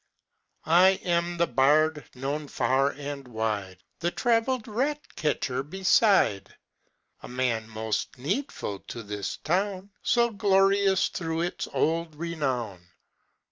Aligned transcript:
I 0.65 0.99
AM 1.03 1.37
the 1.37 1.45
bard 1.45 2.05
known 2.15 2.47
far 2.47 2.89
and 2.89 3.27
wide, 3.27 3.83
The 3.99 4.09
travell'd 4.09 4.67
rat 4.67 5.15
catcher 5.15 5.61
beside; 5.61 6.55
A 7.21 7.27
man 7.27 7.69
most 7.69 8.17
needful 8.17 8.79
to 8.87 9.03
this 9.03 9.37
town, 9.43 9.91
So 10.01 10.31
glorious 10.31 11.07
through 11.09 11.41
its 11.41 11.67
old 11.71 12.15
renown. 12.15 12.87